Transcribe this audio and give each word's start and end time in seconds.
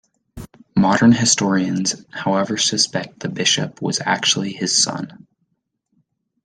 Modern 0.75 1.11
historians 1.11 1.93
however 2.09 2.57
suspect 2.57 3.19
the 3.19 3.29
bishop 3.29 3.83
was 3.83 4.01
actually 4.03 4.51
his 4.51 4.75
son. 4.75 5.27